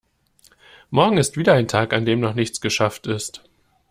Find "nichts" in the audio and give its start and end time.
2.33-2.59